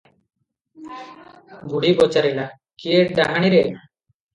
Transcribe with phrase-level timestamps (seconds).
[1.75, 2.49] ବୁଢୀ ପଚାରିଲା-
[2.83, 3.67] କିଏ ଡାହାଣୀରେ?